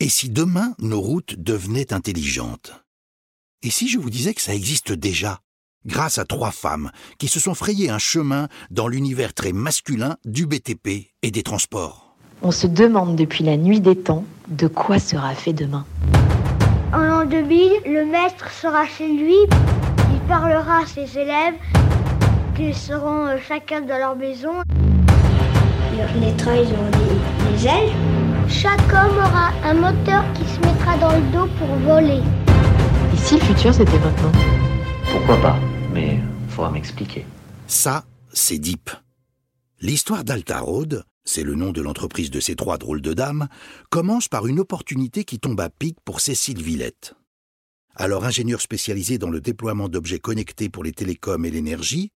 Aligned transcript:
Et 0.00 0.08
si 0.08 0.28
demain 0.30 0.74
nos 0.78 1.00
routes 1.00 1.34
devenaient 1.40 1.92
intelligentes? 1.92 2.72
Et 3.64 3.70
si 3.70 3.88
je 3.88 3.98
vous 3.98 4.10
disais 4.10 4.32
que 4.32 4.40
ça 4.40 4.54
existe 4.54 4.92
déjà, 4.92 5.40
grâce 5.86 6.18
à 6.18 6.24
trois 6.24 6.52
femmes 6.52 6.92
qui 7.18 7.26
se 7.26 7.40
sont 7.40 7.54
frayées 7.54 7.90
un 7.90 7.98
chemin 7.98 8.46
dans 8.70 8.86
l'univers 8.86 9.34
très 9.34 9.50
masculin 9.50 10.16
du 10.24 10.46
BTP 10.46 11.10
et 11.22 11.32
des 11.32 11.42
transports? 11.42 12.14
On 12.42 12.52
se 12.52 12.68
demande 12.68 13.16
depuis 13.16 13.42
la 13.42 13.56
nuit 13.56 13.80
des 13.80 13.96
temps 13.96 14.24
de 14.46 14.68
quoi 14.68 15.00
sera 15.00 15.34
fait 15.34 15.52
demain. 15.52 15.84
En 16.92 16.98
l'an 16.98 17.26
2000, 17.26 17.82
le 17.86 18.04
maître 18.04 18.52
sera 18.52 18.86
chez 18.86 19.08
lui, 19.08 19.34
il 20.14 20.20
parlera 20.28 20.82
à 20.82 20.86
ses 20.86 21.18
élèves, 21.18 21.56
qui 22.56 22.72
seront 22.72 23.26
euh, 23.26 23.38
chacun 23.48 23.80
dans 23.80 23.98
leur 23.98 24.14
maison. 24.14 24.62
Les 26.20 26.36
trains, 26.36 26.54
ils 26.54 26.68
ont 26.68 26.90
des, 26.92 27.56
des 27.56 27.66
ailes. 27.66 28.07
Chaque 28.48 28.80
homme 28.92 29.18
aura 29.18 29.52
un 29.62 29.74
moteur 29.74 30.24
qui 30.32 30.42
se 30.44 30.58
mettra 30.60 30.96
dans 30.98 31.14
le 31.14 31.32
dos 31.32 31.46
pour 31.58 31.68
voler. 31.76 32.22
Et 33.12 33.16
si 33.16 33.34
le 33.34 33.40
futur 33.40 33.74
c'était 33.74 33.98
maintenant 33.98 34.32
Pourquoi 35.12 35.36
pas 35.40 35.58
Mais 35.92 36.18
faudra 36.48 36.70
m'expliquer. 36.70 37.26
Ça, 37.66 38.04
c'est 38.32 38.58
Deep. 38.58 38.90
L'histoire 39.80 40.24
d'Alta 40.24 40.60
Road, 40.60 41.04
c'est 41.24 41.42
le 41.42 41.54
nom 41.54 41.72
de 41.72 41.82
l'entreprise 41.82 42.30
de 42.30 42.40
ces 42.40 42.56
trois 42.56 42.78
drôles 42.78 43.02
de 43.02 43.12
dames, 43.12 43.48
commence 43.90 44.28
par 44.28 44.46
une 44.46 44.60
opportunité 44.60 45.24
qui 45.24 45.38
tombe 45.38 45.60
à 45.60 45.68
pic 45.68 45.98
pour 46.04 46.20
Cécile 46.20 46.62
Villette. 46.62 47.14
Alors 47.94 48.24
ingénieure 48.24 48.62
spécialisée 48.62 49.18
dans 49.18 49.30
le 49.30 49.40
déploiement 49.40 49.88
d'objets 49.88 50.20
connectés 50.20 50.70
pour 50.70 50.84
les 50.84 50.92
télécoms 50.92 51.44
et 51.44 51.50
l'énergie, 51.50 52.10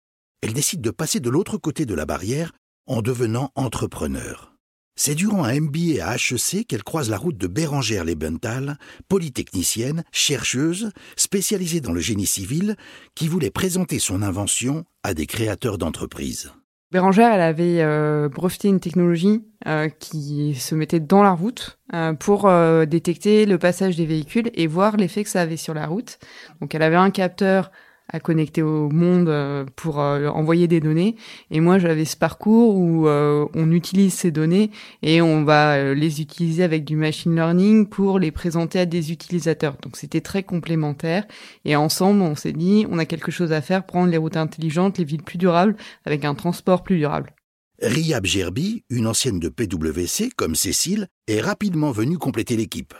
elle 0.42 0.52
décide 0.52 0.82
de 0.82 0.90
passer 0.90 1.20
de 1.20 1.30
l'autre 1.30 1.56
côté 1.56 1.86
de 1.86 1.94
la 1.94 2.04
barrière 2.04 2.52
en 2.86 3.00
devenant 3.00 3.50
entrepreneur. 3.54 4.57
C'est 5.00 5.14
durant 5.14 5.44
un 5.44 5.60
MBA 5.60 6.04
à 6.04 6.16
HEC 6.16 6.66
qu'elle 6.66 6.82
croise 6.82 7.08
la 7.08 7.18
route 7.18 7.36
de 7.36 7.46
Bérangère 7.46 8.04
Lebenthal, 8.04 8.78
polytechnicienne, 9.08 10.02
chercheuse, 10.10 10.90
spécialisée 11.14 11.80
dans 11.80 11.92
le 11.92 12.00
génie 12.00 12.26
civil, 12.26 12.74
qui 13.14 13.28
voulait 13.28 13.52
présenter 13.52 14.00
son 14.00 14.22
invention 14.22 14.84
à 15.04 15.14
des 15.14 15.26
créateurs 15.26 15.78
d'entreprises. 15.78 16.52
Bérangère, 16.90 17.32
elle 17.32 17.42
avait 17.42 17.80
euh, 17.80 18.28
breveté 18.28 18.66
une 18.66 18.80
technologie 18.80 19.44
euh, 19.68 19.88
qui 19.88 20.56
se 20.56 20.74
mettait 20.74 20.98
dans 20.98 21.22
la 21.22 21.30
route 21.30 21.78
euh, 21.94 22.14
pour 22.14 22.50
détecter 22.88 23.46
le 23.46 23.56
passage 23.56 23.94
des 23.94 24.04
véhicules 24.04 24.50
et 24.54 24.66
voir 24.66 24.96
l'effet 24.96 25.22
que 25.22 25.30
ça 25.30 25.42
avait 25.42 25.56
sur 25.56 25.74
la 25.74 25.86
route. 25.86 26.18
Donc 26.60 26.74
elle 26.74 26.82
avait 26.82 26.96
un 26.96 27.10
capteur 27.10 27.70
à 28.10 28.20
connecter 28.20 28.62
au 28.62 28.88
monde 28.88 29.28
euh, 29.28 29.64
pour 29.76 30.00
euh, 30.00 30.28
envoyer 30.28 30.66
des 30.66 30.80
données. 30.80 31.16
Et 31.50 31.60
moi, 31.60 31.78
j'avais 31.78 32.04
ce 32.04 32.16
parcours 32.16 32.76
où 32.76 33.06
euh, 33.06 33.46
on 33.54 33.70
utilise 33.70 34.14
ces 34.14 34.30
données 34.30 34.70
et 35.02 35.20
on 35.20 35.44
va 35.44 35.94
les 35.94 36.20
utiliser 36.20 36.62
avec 36.62 36.84
du 36.84 36.96
machine 36.96 37.34
learning 37.34 37.86
pour 37.86 38.18
les 38.18 38.30
présenter 38.30 38.78
à 38.78 38.86
des 38.86 39.12
utilisateurs. 39.12 39.76
Donc 39.82 39.96
c'était 39.96 40.22
très 40.22 40.42
complémentaire. 40.42 41.26
Et 41.64 41.76
ensemble, 41.76 42.22
on 42.22 42.34
s'est 42.34 42.52
dit, 42.52 42.86
on 42.90 42.98
a 42.98 43.04
quelque 43.04 43.30
chose 43.30 43.52
à 43.52 43.60
faire, 43.60 43.84
prendre 43.84 44.10
les 44.10 44.16
routes 44.16 44.36
intelligentes, 44.36 44.98
les 44.98 45.04
villes 45.04 45.22
plus 45.22 45.38
durables, 45.38 45.76
avec 46.06 46.24
un 46.24 46.34
transport 46.34 46.82
plus 46.82 46.96
durable. 46.96 47.34
Riab 47.80 48.24
Gerbi, 48.24 48.82
une 48.90 49.06
ancienne 49.06 49.38
de 49.38 49.48
PwC 49.48 50.30
comme 50.34 50.54
Cécile, 50.54 51.06
est 51.28 51.40
rapidement 51.40 51.92
venue 51.92 52.18
compléter 52.18 52.56
l'équipe. 52.56 52.94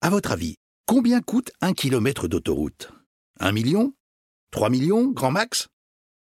À 0.00 0.10
votre 0.10 0.30
avis, 0.30 0.56
combien 0.86 1.20
coûte 1.20 1.50
un 1.60 1.72
kilomètre 1.72 2.28
d'autoroute? 2.28 2.92
Un 3.40 3.52
million? 3.52 3.92
Trois 4.52 4.70
millions, 4.70 5.10
grand 5.10 5.32
max? 5.32 5.68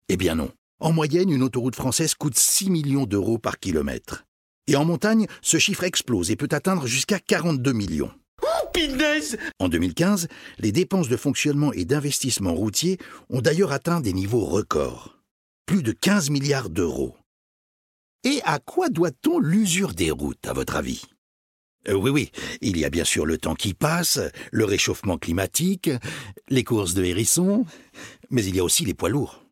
Eh 0.09 0.17
bien 0.17 0.37
non. 0.37 0.53
En 0.79 0.93
moyenne, 0.93 1.31
une 1.31 1.43
autoroute 1.43 1.75
française 1.75 2.15
coûte 2.15 2.37
6 2.37 2.71
millions 2.71 3.07
d'euros 3.07 3.39
par 3.39 3.59
kilomètre. 3.59 4.25
Et 4.69 4.77
en 4.77 4.85
montagne, 4.85 5.27
ce 5.43 5.59
chiffre 5.59 5.83
explose 5.83 6.31
et 6.31 6.37
peut 6.37 6.49
atteindre 6.53 6.87
jusqu'à 6.87 7.19
42 7.19 7.73
millions. 7.73 8.13
En 9.59 9.69
2015, 9.69 10.29
les 10.59 10.73
dépenses 10.73 11.09
de 11.09 11.17
fonctionnement 11.17 11.73
et 11.73 11.85
d'investissement 11.85 12.55
routier 12.55 12.99
ont 13.31 13.41
d'ailleurs 13.41 13.73
atteint 13.73 14.01
des 14.01 14.13
niveaux 14.13 14.45
records. 14.45 15.19
Plus 15.67 15.83
de 15.83 15.93
15 15.93 16.31
milliards 16.31 16.71
d'euros. 16.71 17.17
Et 18.25 18.41
à 18.45 18.61
quoi 18.61 18.89
doit-on 18.89 19.41
l'usure 19.41 19.95
des 19.95 20.11
routes, 20.11 20.47
à 20.47 20.53
votre 20.53 20.77
avis? 20.77 21.03
Euh, 21.89 21.95
Oui, 21.95 22.11
oui, 22.11 22.33
il 22.61 22.79
y 22.79 22.85
a 22.85 22.91
bien 22.91 23.05
sûr 23.05 23.27
le 23.27 23.39
temps 23.39 23.55
qui 23.55 23.75
passe, 23.75 24.21
le 24.51 24.65
réchauffement 24.65 25.19
climatique, 25.19 25.91
les 26.49 26.65
courses 26.65 26.95
de 26.95 27.05
hérissons, 27.05 27.65
mais 28.31 28.45
il 28.45 28.57
y 28.57 28.61
a 28.61 28.65
aussi 28.65 28.85
les 28.85 28.95
poids 28.95 29.09
lourds. 29.09 29.45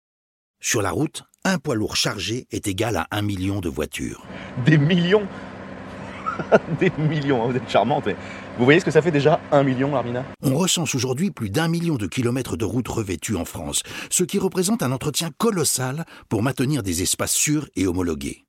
Sur 0.61 0.83
la 0.83 0.91
route, 0.91 1.25
un 1.45 1.59
poids 1.59 1.75
lourd 1.75 1.97
chargé 1.97 2.47
est 2.51 2.69
égal 2.69 2.97
à 2.97 3.07
un 3.11 3.23
million 3.23 3.61
de 3.61 3.69
voitures. 3.69 4.27
Des 4.65 4.79
millions 4.79 5.27
Des 6.81 6.91
millions, 6.99 7.43
hein, 7.45 7.51
vous 7.51 7.57
êtes 7.57 7.69
charmante, 7.69 8.07
mais 8.07 8.17
vous 8.59 8.65
voyez 8.65 8.81
ce 8.81 8.85
que 8.85 8.91
ça 8.91 9.03
fait 9.03 9.11
déjà 9.11 9.41
un 9.53 9.63
million, 9.63 9.95
Armina? 9.95 10.25
On 10.43 10.55
recense 10.57 10.95
aujourd'hui 10.95 11.31
plus 11.31 11.51
d'un 11.51 11.69
million 11.69 11.97
de 11.97 12.07
kilomètres 12.07 12.57
de 12.57 12.65
routes 12.65 12.89
revêtues 12.89 13.37
en 13.37 13.45
France, 13.45 13.83
ce 14.11 14.25
qui 14.25 14.39
représente 14.39 14.83
un 14.83 14.93
entretien 14.93 15.31
colossal 15.39 16.05
pour 16.29 16.43
maintenir 16.43 16.83
des 16.83 17.03
espaces 17.03 17.33
sûrs 17.33 17.69
et 17.77 17.87
homologués. 17.87 18.45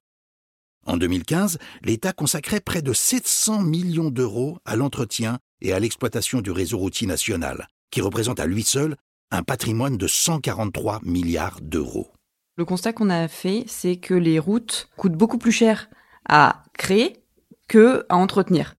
En 0.87 0.97
2015, 0.97 1.59
l'État 1.83 2.11
consacrait 2.11 2.59
près 2.59 2.81
de 2.81 2.93
700 2.93 3.61
millions 3.61 4.09
d'euros 4.09 4.57
à 4.65 4.75
l'entretien 4.75 5.39
et 5.61 5.73
à 5.73 5.79
l'exploitation 5.79 6.41
du 6.41 6.51
réseau 6.51 6.77
routier 6.79 7.07
national, 7.07 7.67
qui 7.91 8.01
représente 8.01 8.39
à 8.39 8.47
lui 8.47 8.63
seul 8.63 8.95
un 9.29 9.43
patrimoine 9.43 9.97
de 9.97 10.07
143 10.07 10.99
milliards 11.03 11.59
d'euros. 11.61 12.11
Le 12.57 12.65
constat 12.65 12.93
qu'on 12.93 13.09
a 13.09 13.27
fait, 13.27 13.63
c'est 13.67 13.97
que 13.97 14.13
les 14.13 14.39
routes 14.39 14.89
coûtent 14.97 15.13
beaucoup 15.13 15.37
plus 15.37 15.51
cher 15.51 15.89
à 16.27 16.63
créer 16.73 17.23
que 17.67 18.05
à 18.09 18.17
entretenir. 18.17 18.75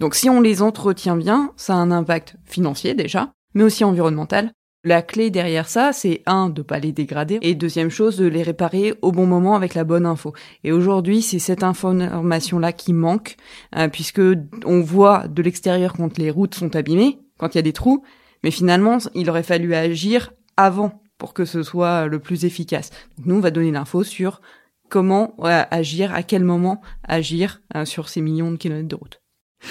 Donc 0.00 0.14
si 0.14 0.30
on 0.30 0.40
les 0.40 0.62
entretient 0.62 1.16
bien, 1.16 1.52
ça 1.56 1.74
a 1.74 1.76
un 1.76 1.90
impact 1.90 2.36
financier 2.44 2.94
déjà, 2.94 3.32
mais 3.54 3.64
aussi 3.64 3.84
environnemental. 3.84 4.52
La 4.84 5.02
clé 5.02 5.30
derrière 5.30 5.68
ça, 5.68 5.92
c'est 5.92 6.22
un, 6.26 6.50
de 6.50 6.62
pas 6.62 6.78
les 6.78 6.92
dégrader, 6.92 7.38
et 7.42 7.56
deuxième 7.56 7.90
chose, 7.90 8.16
de 8.16 8.26
les 8.26 8.44
réparer 8.44 8.94
au 9.02 9.10
bon 9.10 9.26
moment 9.26 9.56
avec 9.56 9.74
la 9.74 9.82
bonne 9.82 10.06
info. 10.06 10.32
Et 10.62 10.70
aujourd'hui, 10.70 11.20
c'est 11.20 11.40
cette 11.40 11.64
information-là 11.64 12.72
qui 12.72 12.92
manque, 12.92 13.36
euh, 13.76 13.88
puisque 13.88 14.22
on 14.64 14.80
voit 14.80 15.26
de 15.26 15.42
l'extérieur 15.42 15.94
quand 15.94 16.16
les 16.16 16.30
routes 16.30 16.54
sont 16.54 16.76
abîmées, 16.76 17.18
quand 17.38 17.54
il 17.54 17.58
y 17.58 17.60
a 17.60 17.62
des 17.62 17.72
trous, 17.72 18.04
mais 18.44 18.52
finalement, 18.52 18.98
il 19.14 19.28
aurait 19.30 19.42
fallu 19.42 19.74
agir 19.74 20.32
avant 20.56 21.02
pour 21.18 21.34
que 21.34 21.44
ce 21.44 21.64
soit 21.64 22.06
le 22.06 22.20
plus 22.20 22.44
efficace. 22.44 22.90
Donc 23.16 23.26
nous, 23.26 23.36
on 23.36 23.40
va 23.40 23.50
donner 23.50 23.72
l'info 23.72 24.04
sur 24.04 24.40
comment 24.88 25.34
agir, 25.42 26.14
à 26.14 26.22
quel 26.22 26.44
moment 26.44 26.80
agir 27.02 27.60
euh, 27.74 27.84
sur 27.84 28.08
ces 28.08 28.20
millions 28.20 28.52
de 28.52 28.56
kilomètres 28.56 28.88
de 28.88 28.94
route. 28.94 29.20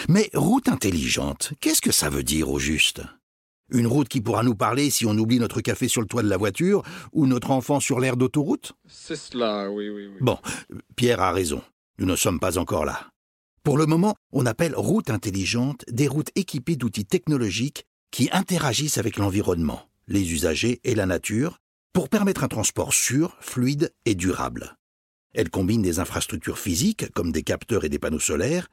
Mais 0.10 0.30
route 0.34 0.68
intelligente, 0.68 1.54
qu'est-ce 1.62 1.82
que 1.82 1.94
ça 1.94 2.10
veut 2.10 2.24
dire 2.24 2.50
au 2.50 2.60
juste? 2.60 3.02
Une 3.70 3.88
route 3.88 4.08
qui 4.08 4.22
pourra 4.22 4.44
nous 4.44 4.56
parler 4.56 4.90
si 4.90 5.06
on 5.06 5.18
oublie 5.18 5.40
notre 5.40 5.62
café 5.62 5.88
sur 5.88 6.02
le 6.02 6.08
toit 6.08 6.24
de 6.24 6.30
la 6.30 6.38
voiture 6.38 6.84
ou 7.12 7.28
notre 7.28 7.52
enfant 7.52 7.80
sur 7.80 8.00
l'aire 8.00 8.16
d'autoroute? 8.16 8.74
C'est 8.88 9.18
cela, 9.18 9.70
oui, 9.70 9.90
oui, 9.90 10.08
oui. 10.08 10.18
Bon, 10.22 10.38
Pierre 10.96 11.22
a 11.22 11.32
raison, 11.32 11.62
nous 12.00 12.06
ne 12.06 12.16
sommes 12.16 12.40
pas 12.40 12.58
encore 12.58 12.86
là. 12.86 13.12
Pour 13.64 13.78
le 13.78 13.86
moment, 13.86 14.16
on 14.32 14.46
appelle 14.46 14.74
route 14.76 15.10
intelligente 15.10 15.84
des 15.92 16.08
routes 16.08 16.32
équipées 16.36 16.78
d'outils 16.78 17.06
technologiques 17.06 17.86
qui 18.12 18.30
interagissent 18.32 18.98
avec 18.98 19.18
l'environnement, 19.18 19.90
les 20.08 20.32
usagers 20.32 20.80
et 20.86 20.96
la 20.96 21.06
nature 21.06 21.60
pour 21.92 22.08
permettre 22.08 22.46
un 22.46 22.48
transport 22.48 22.94
sûr, 22.94 23.36
fluide 23.42 23.94
et 24.06 24.16
durable. 24.16 24.78
Elle 25.34 25.50
combine 25.50 25.82
des 25.82 26.00
infrastructures 26.00 26.60
physiques 26.60 27.12
comme 27.14 27.34
des 27.34 27.44
capteurs 27.44 27.84
et 27.84 27.90
des 27.90 28.00
panneaux 28.00 28.20
solaires 28.20 28.70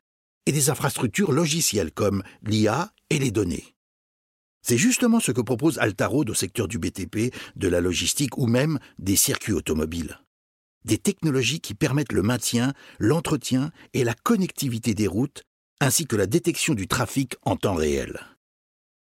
et 0.46 0.52
des 0.52 0.70
infrastructures 0.70 1.32
logicielles 1.32 1.90
comme 1.90 2.22
l'IA 2.42 2.92
et 3.10 3.18
les 3.18 3.32
données. 3.32 3.73
C'est 4.66 4.78
justement 4.78 5.20
ce 5.20 5.30
que 5.30 5.42
propose 5.42 5.78
Altarod 5.78 6.30
au 6.30 6.34
secteur 6.34 6.68
du 6.68 6.78
BTP, 6.78 7.34
de 7.54 7.68
la 7.68 7.82
logistique 7.82 8.38
ou 8.38 8.46
même 8.46 8.78
des 8.98 9.14
circuits 9.14 9.52
automobiles. 9.52 10.18
Des 10.86 10.96
technologies 10.96 11.60
qui 11.60 11.74
permettent 11.74 12.12
le 12.12 12.22
maintien, 12.22 12.72
l'entretien 12.98 13.72
et 13.92 14.04
la 14.04 14.14
connectivité 14.14 14.94
des 14.94 15.06
routes, 15.06 15.42
ainsi 15.80 16.06
que 16.06 16.16
la 16.16 16.26
détection 16.26 16.72
du 16.72 16.88
trafic 16.88 17.36
en 17.42 17.56
temps 17.56 17.74
réel. 17.74 18.20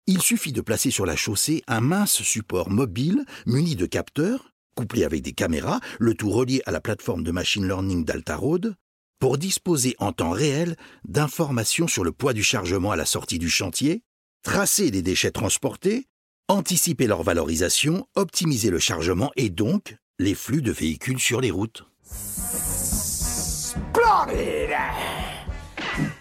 Il 0.07 0.23
suffit 0.23 0.53
de 0.53 0.61
placer 0.61 0.93
sur 0.93 1.05
la 1.05 1.17
chaussée 1.17 1.65
un 1.67 1.81
mince 1.81 2.23
support 2.23 2.71
mobile 2.71 3.25
muni 3.45 3.75
de 3.75 3.87
capteurs, 3.87 4.53
couplé 4.77 5.03
avec 5.03 5.23
des 5.23 5.33
caméras, 5.33 5.81
le 5.99 6.15
tout 6.15 6.31
relié 6.31 6.63
à 6.67 6.71
la 6.71 6.81
plateforme 6.81 7.25
de 7.25 7.33
machine 7.33 7.67
learning 7.67 8.05
d'Altarod, 8.05 8.77
pour 9.19 9.37
disposer 9.37 9.97
en 9.99 10.13
temps 10.13 10.31
réel 10.31 10.77
d'informations 11.05 11.89
sur 11.89 12.05
le 12.05 12.13
poids 12.13 12.35
du 12.35 12.45
chargement 12.45 12.93
à 12.93 12.97
la 12.97 13.05
sortie 13.05 13.41
du 13.41 13.51
chantier, 13.51 14.05
tracer 14.43 14.91
les 14.91 15.03
déchets 15.03 15.31
transportés, 15.31 16.07
anticiper 16.49 17.07
leur 17.07 17.23
valorisation, 17.23 18.07
optimiser 18.15 18.71
le 18.71 18.79
chargement 18.79 19.31
et 19.37 19.51
donc 19.51 19.97
les 20.19 20.35
flux 20.35 20.63
de 20.63 20.73
véhicules 20.73 21.21
sur 21.21 21.41
les 21.41 21.51
routes. 21.51 21.85
Splendid! 23.73 24.71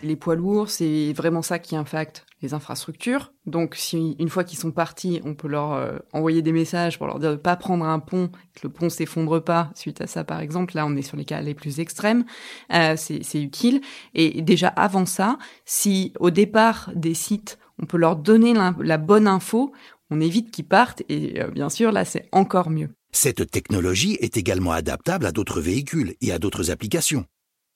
Les 0.04 0.16
poids 0.16 0.36
lourds, 0.36 0.70
c'est 0.70 1.14
vraiment 1.14 1.42
ça 1.42 1.60
qui 1.60 1.76
impacte 1.76 2.26
les 2.42 2.54
infrastructures. 2.54 3.34
Donc, 3.46 3.76
si 3.76 4.16
une 4.20 4.30
fois 4.30 4.44
qu'ils 4.44 4.60
sont 4.60 4.72
partis, 4.72 5.22
on 5.26 5.36
peut 5.36 5.48
leur 5.48 5.74
euh, 5.74 5.98
envoyer 6.14 6.42
des 6.42 6.52
messages 6.52 6.98
pour 6.98 7.08
leur 7.08 7.20
dire 7.20 7.32
de 7.32 7.36
pas 7.36 7.56
prendre 7.56 7.86
un 7.86 8.00
pont, 8.00 8.30
que 8.56 8.62
le 8.64 8.70
pont 8.70 8.90
s'effondre 8.90 9.44
pas 9.44 9.72
suite 9.76 10.02
à 10.02 10.08
ça, 10.08 10.24
par 10.24 10.40
exemple. 10.40 10.76
Là, 10.76 10.86
on 10.86 10.96
est 10.96 11.02
sur 11.02 11.18
les 11.18 11.26
cas 11.26 11.42
les 11.42 11.54
plus 11.54 11.80
extrêmes. 11.80 12.26
Euh, 12.74 12.96
c'est 12.98 13.42
utile. 13.42 13.82
Et 14.14 14.42
déjà 14.42 14.70
avant 14.70 15.06
ça, 15.06 15.38
si 15.66 16.14
au 16.20 16.30
départ 16.30 16.92
des 16.96 17.14
sites, 17.14 17.58
on 17.82 17.86
peut 17.86 17.98
leur 17.98 18.16
donner 18.16 18.54
la, 18.54 18.98
bonne 18.98 19.28
info, 19.28 19.72
on 20.10 20.20
évite 20.20 20.52
qu'ils 20.52 20.68
partent. 20.68 21.04
Et 21.10 21.42
euh, 21.42 21.48
bien 21.48 21.70
sûr, 21.70 21.92
là, 21.92 22.06
c'est 22.06 22.28
encore 22.32 22.70
mieux. 22.70 22.90
Cette 23.12 23.50
technologie 23.50 24.18
est 24.20 24.38
également 24.38 24.72
adaptable 24.72 25.26
à 25.26 25.32
d'autres 25.32 25.62
véhicules 25.62 26.16
et 26.22 26.32
à 26.32 26.40
d'autres 26.40 26.72
applications 26.72 27.26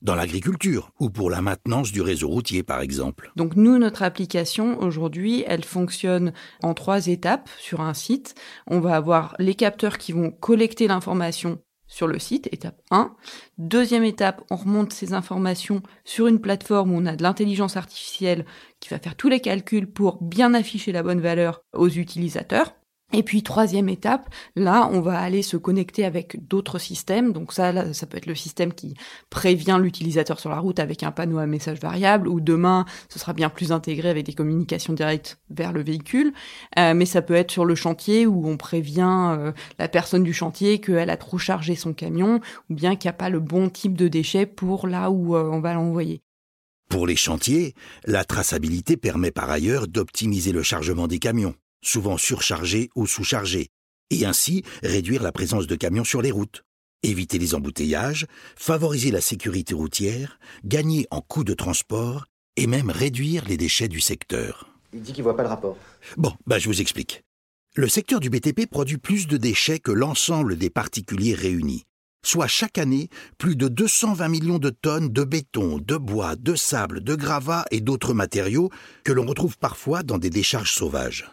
dans 0.03 0.15
l'agriculture 0.15 0.91
ou 0.99 1.09
pour 1.09 1.29
la 1.29 1.41
maintenance 1.41 1.91
du 1.91 2.01
réseau 2.01 2.27
routier 2.27 2.61
par 2.61 2.81
exemple. 2.81 3.31
Donc 3.35 3.55
nous, 3.55 3.79
notre 3.79 4.03
application 4.03 4.79
aujourd'hui, 4.81 5.43
elle 5.47 5.63
fonctionne 5.63 6.33
en 6.61 6.73
trois 6.73 7.07
étapes 7.07 7.49
sur 7.57 7.81
un 7.81 7.93
site. 7.93 8.35
On 8.67 8.79
va 8.79 8.95
avoir 8.95 9.35
les 9.39 9.55
capteurs 9.55 9.97
qui 9.97 10.11
vont 10.11 10.29
collecter 10.29 10.87
l'information 10.87 11.59
sur 11.93 12.07
le 12.07 12.17
site, 12.17 12.49
étape 12.51 12.81
1. 12.89 13.15
Deuxième 13.59 14.03
étape, 14.03 14.43
on 14.49 14.55
remonte 14.55 14.91
ces 14.91 15.13
informations 15.13 15.83
sur 16.05 16.25
une 16.25 16.41
plateforme 16.41 16.91
où 16.91 16.97
on 16.97 17.05
a 17.05 17.15
de 17.15 17.21
l'intelligence 17.21 17.77
artificielle 17.77 18.45
qui 18.79 18.89
va 18.89 18.97
faire 18.97 19.15
tous 19.15 19.29
les 19.29 19.39
calculs 19.39 19.85
pour 19.85 20.17
bien 20.21 20.55
afficher 20.55 20.91
la 20.91 21.03
bonne 21.03 21.21
valeur 21.21 21.61
aux 21.71 21.89
utilisateurs. 21.89 22.73
Et 23.15 23.21
puis 23.21 23.43
troisième 23.43 23.89
étape, 23.89 24.27
là, 24.55 24.89
on 24.91 24.99
va 24.99 25.19
aller 25.19 25.43
se 25.43 25.55
connecter 25.55 26.03
avec 26.03 26.47
d'autres 26.47 26.79
systèmes. 26.79 27.31
Donc 27.31 27.53
ça, 27.53 27.93
ça 27.93 28.07
peut 28.07 28.17
être 28.17 28.25
le 28.25 28.33
système 28.33 28.73
qui 28.73 28.95
prévient 29.29 29.77
l'utilisateur 29.79 30.39
sur 30.39 30.49
la 30.49 30.57
route 30.59 30.79
avec 30.79 31.03
un 31.03 31.11
panneau 31.11 31.37
à 31.37 31.45
message 31.45 31.79
variable, 31.79 32.27
ou 32.27 32.41
demain, 32.41 32.85
ce 33.09 33.19
sera 33.19 33.33
bien 33.33 33.49
plus 33.49 33.71
intégré 33.71 34.09
avec 34.09 34.25
des 34.25 34.33
communications 34.33 34.93
directes 34.93 35.37
vers 35.51 35.73
le 35.73 35.83
véhicule. 35.83 36.33
Euh, 36.79 36.95
mais 36.95 37.05
ça 37.05 37.21
peut 37.21 37.35
être 37.35 37.51
sur 37.51 37.65
le 37.65 37.75
chantier 37.75 38.25
où 38.25 38.47
on 38.47 38.57
prévient 38.57 39.35
euh, 39.37 39.51
la 39.77 39.87
personne 39.87 40.23
du 40.23 40.33
chantier 40.33 40.81
qu'elle 40.81 41.11
a 41.11 41.17
trop 41.17 41.37
chargé 41.37 41.75
son 41.75 41.93
camion, 41.93 42.41
ou 42.71 42.73
bien 42.73 42.95
qu'il 42.95 43.09
n'y 43.09 43.13
a 43.13 43.17
pas 43.17 43.29
le 43.29 43.39
bon 43.39 43.69
type 43.69 43.95
de 43.95 44.07
déchets 44.07 44.47
pour 44.47 44.87
là 44.87 45.11
où 45.11 45.35
euh, 45.35 45.49
on 45.51 45.59
va 45.59 45.75
l'envoyer. 45.75 46.21
Pour 46.89 47.05
les 47.05 47.15
chantiers, 47.15 47.75
la 48.05 48.23
traçabilité 48.23 48.97
permet 48.97 49.31
par 49.31 49.49
ailleurs 49.49 49.87
d'optimiser 49.87 50.51
le 50.51 50.63
chargement 50.63 51.07
des 51.07 51.19
camions 51.19 51.55
souvent 51.83 52.17
surchargés 52.17 52.89
ou 52.95 53.05
sous-chargés, 53.05 53.67
et 54.09 54.25
ainsi 54.25 54.63
réduire 54.81 55.21
la 55.21 55.31
présence 55.31 55.67
de 55.67 55.75
camions 55.75 56.03
sur 56.03 56.21
les 56.21 56.31
routes, 56.31 56.63
éviter 57.03 57.37
les 57.37 57.53
embouteillages, 57.53 58.25
favoriser 58.55 59.11
la 59.11 59.21
sécurité 59.21 59.73
routière, 59.73 60.39
gagner 60.63 61.07
en 61.11 61.21
coûts 61.21 61.43
de 61.43 61.53
transport 61.53 62.25
et 62.55 62.67
même 62.67 62.89
réduire 62.89 63.45
les 63.45 63.57
déchets 63.57 63.87
du 63.87 63.99
secteur. 63.99 64.69
Il 64.93 65.01
dit 65.01 65.13
qu'il 65.13 65.23
voit 65.23 65.35
pas 65.35 65.43
le 65.43 65.49
rapport. 65.49 65.77
Bon, 66.17 66.33
bah 66.45 66.59
je 66.59 66.67
vous 66.67 66.81
explique. 66.81 67.23
Le 67.75 67.87
secteur 67.87 68.19
du 68.19 68.29
BTP 68.29 68.67
produit 68.69 68.97
plus 68.97 69.27
de 69.27 69.37
déchets 69.37 69.79
que 69.79 69.91
l'ensemble 69.91 70.57
des 70.57 70.69
particuliers 70.69 71.33
réunis, 71.33 71.85
soit 72.23 72.47
chaque 72.47 72.77
année 72.77 73.09
plus 73.39 73.55
de 73.55 73.67
220 73.67 74.27
millions 74.27 74.59
de 74.59 74.69
tonnes 74.69 75.09
de 75.09 75.23
béton, 75.23 75.79
de 75.79 75.97
bois, 75.97 76.35
de 76.35 76.53
sable, 76.53 77.03
de 77.03 77.15
gravats 77.15 77.65
et 77.71 77.81
d'autres 77.81 78.13
matériaux 78.13 78.69
que 79.03 79.11
l'on 79.11 79.25
retrouve 79.25 79.57
parfois 79.57 80.03
dans 80.03 80.19
des 80.19 80.29
décharges 80.29 80.73
sauvages. 80.73 81.27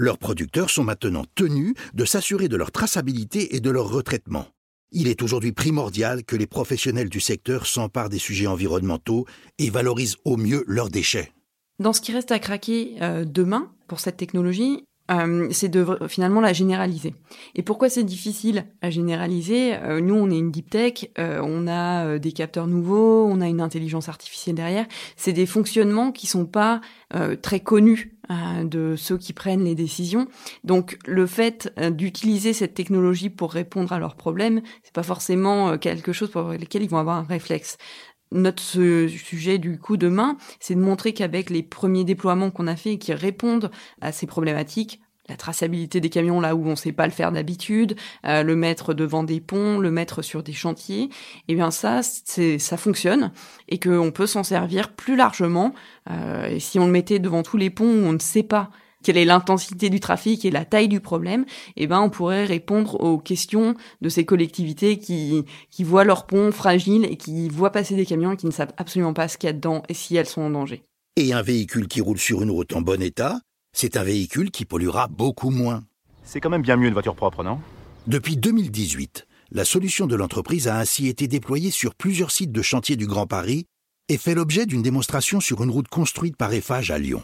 Leurs 0.00 0.18
producteurs 0.18 0.70
sont 0.70 0.84
maintenant 0.84 1.24
tenus 1.34 1.74
de 1.92 2.04
s'assurer 2.04 2.46
de 2.46 2.56
leur 2.56 2.70
traçabilité 2.70 3.56
et 3.56 3.60
de 3.60 3.68
leur 3.68 3.90
retraitement. 3.90 4.46
Il 4.92 5.08
est 5.08 5.22
aujourd'hui 5.22 5.50
primordial 5.50 6.22
que 6.22 6.36
les 6.36 6.46
professionnels 6.46 7.08
du 7.08 7.18
secteur 7.18 7.66
s'emparent 7.66 8.08
des 8.08 8.20
sujets 8.20 8.46
environnementaux 8.46 9.26
et 9.58 9.70
valorisent 9.70 10.16
au 10.24 10.36
mieux 10.36 10.62
leurs 10.68 10.88
déchets. 10.88 11.32
Dans 11.80 11.92
ce 11.92 12.00
qui 12.00 12.12
reste 12.12 12.30
à 12.30 12.38
craquer 12.38 12.94
euh, 13.02 13.24
demain 13.24 13.72
pour 13.88 13.98
cette 13.98 14.16
technologie, 14.16 14.84
euh, 15.10 15.48
c'est 15.50 15.68
de 15.68 15.84
finalement 16.06 16.40
la 16.40 16.52
généraliser. 16.52 17.16
Et 17.56 17.62
pourquoi 17.62 17.90
c'est 17.90 18.04
difficile 18.04 18.66
à 18.82 18.90
généraliser? 18.90 19.74
Euh, 19.74 20.00
Nous, 20.00 20.14
on 20.14 20.30
est 20.30 20.38
une 20.38 20.52
deep 20.52 20.70
tech, 20.70 21.10
on 21.18 21.66
a 21.66 22.20
des 22.20 22.30
capteurs 22.30 22.68
nouveaux, 22.68 23.26
on 23.26 23.40
a 23.40 23.48
une 23.48 23.60
intelligence 23.60 24.08
artificielle 24.08 24.54
derrière. 24.54 24.86
C'est 25.16 25.32
des 25.32 25.46
fonctionnements 25.46 26.12
qui 26.12 26.28
sont 26.28 26.46
pas 26.46 26.82
très 27.42 27.58
connus 27.58 28.17
de 28.64 28.94
ceux 28.96 29.18
qui 29.18 29.32
prennent 29.32 29.64
les 29.64 29.74
décisions. 29.74 30.26
Donc 30.64 30.98
le 31.06 31.26
fait 31.26 31.72
euh, 31.78 31.90
d'utiliser 31.90 32.52
cette 32.52 32.74
technologie 32.74 33.30
pour 33.30 33.52
répondre 33.52 33.92
à 33.92 33.98
leurs 33.98 34.16
problèmes, 34.16 34.62
c'est 34.82 34.92
pas 34.92 35.02
forcément 35.02 35.70
euh, 35.70 35.76
quelque 35.76 36.12
chose 36.12 36.30
pour 36.30 36.42
lequel 36.42 36.82
ils 36.82 36.90
vont 36.90 36.98
avoir 36.98 37.16
un 37.16 37.22
réflexe. 37.22 37.78
Notre 38.30 38.60
sujet 38.60 39.56
du 39.56 39.78
coup 39.78 39.96
demain, 39.96 40.36
c'est 40.60 40.74
de 40.74 40.80
montrer 40.80 41.14
qu'avec 41.14 41.48
les 41.48 41.62
premiers 41.62 42.04
déploiements 42.04 42.50
qu'on 42.50 42.66
a 42.66 42.76
fait 42.76 42.94
et 42.94 42.98
qui 42.98 43.14
répondent 43.14 43.70
à 44.02 44.12
ces 44.12 44.26
problématiques, 44.26 45.00
la 45.28 45.36
traçabilité 45.36 46.00
des 46.00 46.10
camions 46.10 46.40
là 46.40 46.54
où 46.54 46.66
on 46.66 46.76
sait 46.76 46.92
pas 46.92 47.06
le 47.06 47.12
faire 47.12 47.32
d'habitude, 47.32 47.96
euh, 48.26 48.42
le 48.42 48.56
mettre 48.56 48.94
devant 48.94 49.22
des 49.22 49.40
ponts, 49.40 49.78
le 49.78 49.90
mettre 49.90 50.22
sur 50.22 50.42
des 50.42 50.52
chantiers, 50.52 51.10
eh 51.48 51.54
bien 51.54 51.70
ça, 51.70 52.00
c'est 52.02 52.58
ça 52.58 52.76
fonctionne 52.76 53.32
et 53.68 53.78
qu'on 53.78 54.10
peut 54.10 54.26
s'en 54.26 54.42
servir 54.42 54.92
plus 54.92 55.16
largement. 55.16 55.74
Euh, 56.10 56.48
et 56.48 56.60
si 56.60 56.78
on 56.78 56.86
le 56.86 56.92
mettait 56.92 57.18
devant 57.18 57.42
tous 57.42 57.56
les 57.56 57.70
ponts 57.70 57.84
où 57.84 58.06
on 58.06 58.12
ne 58.12 58.18
sait 58.18 58.42
pas 58.42 58.70
quelle 59.04 59.16
est 59.16 59.24
l'intensité 59.24 59.90
du 59.90 60.00
trafic 60.00 60.44
et 60.44 60.50
la 60.50 60.64
taille 60.64 60.88
du 60.88 61.00
problème, 61.00 61.44
eh 61.76 61.86
ben 61.86 62.00
on 62.00 62.10
pourrait 62.10 62.44
répondre 62.44 63.00
aux 63.00 63.18
questions 63.18 63.74
de 64.00 64.08
ces 64.08 64.24
collectivités 64.24 64.98
qui 64.98 65.44
qui 65.70 65.84
voient 65.84 66.04
leurs 66.04 66.26
ponts 66.26 66.50
fragiles 66.50 67.04
et 67.04 67.16
qui 67.16 67.48
voient 67.48 67.70
passer 67.70 67.94
des 67.94 68.06
camions 68.06 68.32
et 68.32 68.36
qui 68.36 68.46
ne 68.46 68.52
savent 68.52 68.72
absolument 68.76 69.14
pas 69.14 69.28
ce 69.28 69.38
qu'il 69.38 69.46
y 69.46 69.50
a 69.50 69.52
dedans 69.52 69.82
et 69.88 69.94
si 69.94 70.16
elles 70.16 70.26
sont 70.26 70.42
en 70.42 70.50
danger. 70.50 70.82
Et 71.16 71.32
un 71.32 71.42
véhicule 71.42 71.88
qui 71.88 72.00
roule 72.00 72.18
sur 72.18 72.42
une 72.42 72.50
route 72.50 72.74
en 72.74 72.80
bon 72.80 73.02
état, 73.02 73.40
c'est 73.80 73.96
un 73.96 74.02
véhicule 74.02 74.50
qui 74.50 74.64
polluera 74.64 75.06
beaucoup 75.06 75.50
moins. 75.50 75.84
C'est 76.24 76.40
quand 76.40 76.50
même 76.50 76.62
bien 76.62 76.76
mieux 76.76 76.88
une 76.88 76.94
voiture 76.94 77.14
propre, 77.14 77.44
non? 77.44 77.60
Depuis 78.08 78.36
2018, 78.36 79.28
la 79.52 79.64
solution 79.64 80.08
de 80.08 80.16
l'entreprise 80.16 80.66
a 80.66 80.80
ainsi 80.80 81.06
été 81.06 81.28
déployée 81.28 81.70
sur 81.70 81.94
plusieurs 81.94 82.32
sites 82.32 82.50
de 82.50 82.60
chantier 82.60 82.96
du 82.96 83.06
Grand 83.06 83.28
Paris 83.28 83.66
et 84.08 84.18
fait 84.18 84.34
l'objet 84.34 84.66
d'une 84.66 84.82
démonstration 84.82 85.38
sur 85.38 85.62
une 85.62 85.70
route 85.70 85.86
construite 85.86 86.36
par 86.36 86.52
Eiffage 86.52 86.90
à 86.90 86.98
Lyon. 86.98 87.22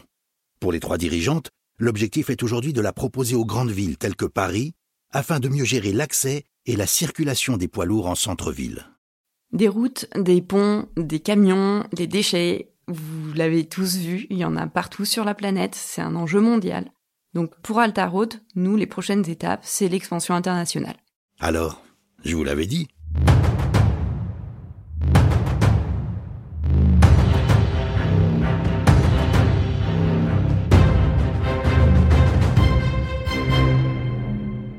Pour 0.61 0.71
les 0.71 0.79
trois 0.79 0.97
dirigeantes, 0.97 1.49
l'objectif 1.77 2.29
est 2.29 2.41
aujourd'hui 2.41 2.71
de 2.71 2.79
la 2.79 2.93
proposer 2.93 3.35
aux 3.35 3.45
grandes 3.45 3.71
villes 3.71 3.97
telles 3.97 4.15
que 4.15 4.23
Paris, 4.23 4.71
afin 5.11 5.41
de 5.41 5.49
mieux 5.49 5.65
gérer 5.65 5.91
l'accès 5.91 6.45
et 6.65 6.77
la 6.77 6.87
circulation 6.87 7.57
des 7.57 7.67
poids 7.67 7.85
lourds 7.85 8.07
en 8.07 8.15
centre-ville. 8.15 8.85
Des 9.51 9.67
routes, 9.67 10.07
des 10.15 10.41
ponts, 10.41 10.87
des 10.95 11.19
camions, 11.19 11.85
des 11.91 12.07
déchets, 12.07 12.71
vous 12.87 13.33
l'avez 13.33 13.67
tous 13.67 13.97
vu, 13.97 14.27
il 14.29 14.37
y 14.37 14.45
en 14.45 14.55
a 14.55 14.67
partout 14.67 15.05
sur 15.05 15.25
la 15.25 15.33
planète, 15.33 15.75
c'est 15.75 16.01
un 16.01 16.15
enjeu 16.15 16.39
mondial. 16.39 16.91
Donc 17.33 17.59
pour 17.61 17.79
Alta 17.79 18.07
Road, 18.07 18.33
nous, 18.55 18.75
les 18.75 18.85
prochaines 18.85 19.29
étapes, 19.29 19.61
c'est 19.63 19.89
l'expansion 19.89 20.35
internationale. 20.35 20.95
Alors, 21.39 21.81
je 22.23 22.35
vous 22.35 22.43
l'avais 22.43 22.65
dit. 22.65 22.87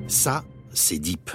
Ça, 0.09 0.45
c'est 0.73 0.99
deep. 0.99 1.31